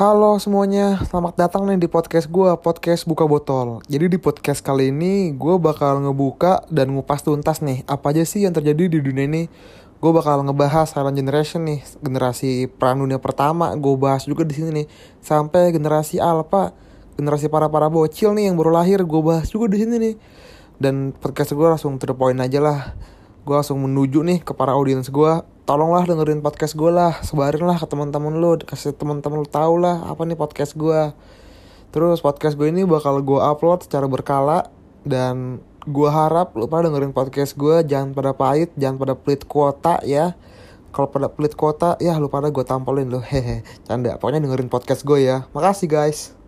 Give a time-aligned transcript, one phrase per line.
[0.00, 3.84] Halo semuanya, selamat datang nih di podcast gue, podcast buka botol.
[3.84, 8.48] Jadi di podcast kali ini gue bakal ngebuka dan ngupas tuntas nih apa aja sih
[8.48, 9.52] yang terjadi di dunia ini.
[10.00, 13.76] Gue bakal ngebahas Silent Generation nih, generasi perang dunia pertama.
[13.76, 14.86] Gue bahas juga di sini nih,
[15.20, 16.72] sampai generasi Alpha,
[17.20, 19.04] generasi para para bocil nih yang baru lahir.
[19.04, 20.14] Gue bahas juga di sini nih.
[20.80, 22.96] Dan podcast gue langsung to the point aja lah.
[23.42, 25.32] Gue langsung menuju nih ke para audiens gue
[25.64, 27.16] tolonglah dengerin podcast gue lah.
[27.24, 31.14] Sebarin lah ke teman-teman lo kasih teman-teman lo tau lah apa nih podcast gue
[31.90, 34.68] terus podcast gue ini bakal gue upload secara berkala.
[35.00, 40.02] Dan gue harap lo pada dengerin podcast gue jangan pada pahit jangan pada pelit kuota
[40.04, 40.34] ya.
[40.90, 44.18] Kalau pada pelit kuota ya lu pada gue tampolin lo hehe canda.
[44.18, 45.46] Pokoknya dengerin podcast gue ya.
[45.54, 46.39] Makasih guys